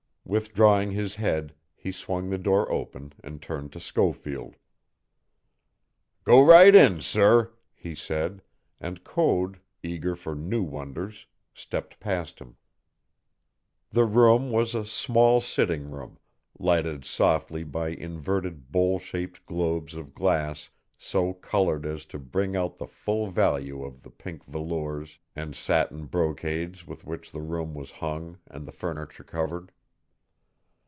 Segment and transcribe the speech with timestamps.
[0.23, 4.55] Withdrawing his head, he swung the door open and turned to Schofield.
[6.23, 8.41] "Go right in, sir," he said,
[8.79, 12.55] and Code, eager for new wonders, stepped past him.
[13.89, 16.17] The room was a small sitting room,
[16.57, 22.77] lighted softly by inverted bowl shaped globes of glass so colored as to bring out
[22.77, 27.91] the full value of the pink velours and satin brocades with which the room was
[27.91, 29.73] hung and the furniture covered.